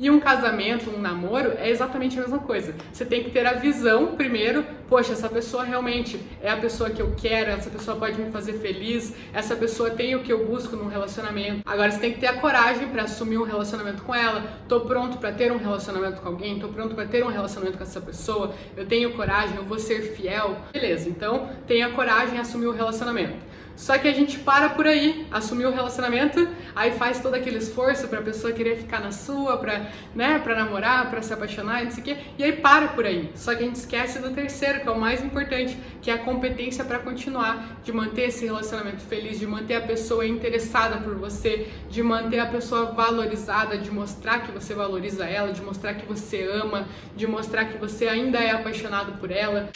[0.00, 2.72] E um casamento, um namoro é exatamente a mesma coisa.
[2.92, 7.02] Você tem que ter a visão primeiro, poxa, essa pessoa realmente é a pessoa que
[7.02, 10.76] eu quero, essa pessoa pode me fazer feliz, essa pessoa tem o que eu busco
[10.76, 11.62] num relacionamento.
[11.66, 14.44] Agora você tem que ter a coragem para assumir um relacionamento com ela.
[14.68, 17.82] Tô pronto para ter um relacionamento com alguém, tô pronto para ter um relacionamento com
[17.82, 18.54] essa pessoa.
[18.76, 20.58] Eu tenho coragem, eu vou ser fiel.
[20.72, 21.08] Beleza?
[21.08, 23.47] Então, tenha coragem em assumir o relacionamento.
[23.78, 28.08] Só que a gente para por aí, assumir o relacionamento, aí faz todo aquele esforço
[28.08, 29.86] pra pessoa querer ficar na sua, pra,
[30.16, 33.30] né, pra namorar, pra se apaixonar, não sei o quê, e aí para por aí.
[33.36, 36.18] Só que a gente esquece do terceiro, que é o mais importante, que é a
[36.18, 41.68] competência para continuar, de manter esse relacionamento feliz, de manter a pessoa interessada por você,
[41.88, 46.42] de manter a pessoa valorizada, de mostrar que você valoriza ela, de mostrar que você
[46.52, 49.70] ama, de mostrar que você ainda é apaixonado por ela.